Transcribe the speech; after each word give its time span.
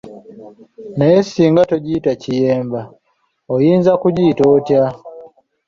Naye 0.97 1.17
singa 1.23 1.61
togiyita 1.69 2.11
kiyemba, 2.21 2.81
oyinza 3.53 3.91
kugiyita 4.01 4.43
otya? 4.55 4.83